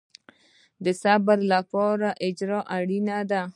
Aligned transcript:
د 0.83 0.85
صبر 1.01 1.39
لپاره 1.53 2.09
اجر 2.25 2.51
اړین 2.75 3.07
دی 3.29 3.41